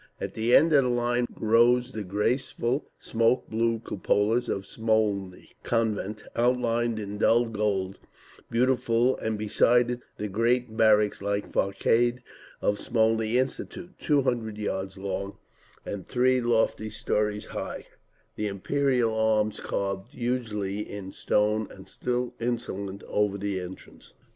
At 0.19 0.33
the 0.33 0.55
end 0.55 0.73
of 0.73 0.83
the 0.83 0.89
line 0.89 1.27
rose 1.39 1.91
the 1.91 2.03
graceful 2.03 2.87
smoke 2.97 3.47
blue 3.51 3.77
cupolas 3.85 4.49
of 4.49 4.65
Smolny 4.65 5.51
Convent 5.63 6.23
outlined 6.35 6.97
in 6.99 7.19
dull 7.19 7.45
gold, 7.45 7.99
beautiful; 8.49 9.15
and 9.17 9.37
beside 9.37 9.91
it 9.91 10.01
the 10.17 10.27
great 10.27 10.75
barracks 10.75 11.21
like 11.21 11.51
façade 11.51 12.17
of 12.63 12.79
Smolny 12.79 13.35
Institute, 13.37 13.91
two 13.99 14.23
hundred 14.23 14.57
yards 14.57 14.97
long 14.97 15.37
and 15.85 16.07
three 16.07 16.41
lofty 16.41 16.89
stories 16.89 17.45
high, 17.45 17.85
the 18.35 18.47
Imperial 18.47 19.13
arms 19.13 19.59
carved 19.59 20.13
hugely 20.13 20.79
in 20.79 21.11
stone 21.11 21.69
still 21.85 22.33
insolent 22.39 23.03
over 23.03 23.37
the 23.37 23.59
entrance…. 23.61 24.13